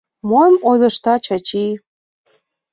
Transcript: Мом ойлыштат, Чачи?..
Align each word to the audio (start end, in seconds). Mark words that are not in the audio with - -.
Мом 0.29 0.53
ойлыштат, 0.69 1.19
Чачи?.. 1.25 1.65